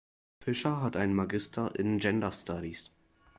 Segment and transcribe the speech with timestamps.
[0.39, 2.89] Fisher hat einen Magister in Gender Studies.